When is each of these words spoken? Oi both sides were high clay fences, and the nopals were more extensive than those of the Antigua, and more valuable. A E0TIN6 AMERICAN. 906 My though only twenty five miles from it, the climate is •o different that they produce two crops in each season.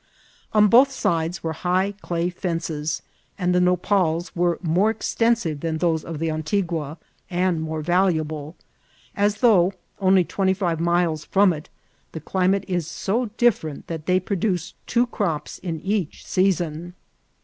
Oi 0.55 0.61
both 0.61 0.89
sides 0.91 1.43
were 1.43 1.53
high 1.53 1.93
clay 2.01 2.31
fences, 2.31 3.03
and 3.37 3.53
the 3.53 3.61
nopals 3.61 4.31
were 4.35 4.57
more 4.63 4.89
extensive 4.89 5.59
than 5.59 5.77
those 5.77 6.03
of 6.03 6.17
the 6.17 6.31
Antigua, 6.31 6.97
and 7.29 7.61
more 7.61 7.83
valuable. 7.83 8.55
A 9.15 9.19
E0TIN6 9.19 9.19
AMERICAN. 9.19 9.43
906 9.43 9.43
My 9.43 9.47
though 10.01 10.05
only 10.07 10.23
twenty 10.23 10.53
five 10.55 10.79
miles 10.79 11.25
from 11.25 11.53
it, 11.53 11.69
the 12.13 12.19
climate 12.19 12.65
is 12.67 12.87
•o 12.87 13.29
different 13.37 13.85
that 13.85 14.07
they 14.07 14.19
produce 14.19 14.73
two 14.87 15.05
crops 15.05 15.59
in 15.59 15.79
each 15.81 16.25
season. 16.25 16.95